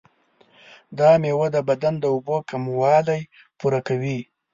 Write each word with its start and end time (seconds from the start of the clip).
دا 0.99 1.09
میوه 1.21 1.47
د 1.55 1.57
بدن 1.69 1.93
د 1.99 2.05
اوبو 2.13 2.35
کموالی 2.49 3.21
پوره 3.59 3.79
کوي. 3.87 4.19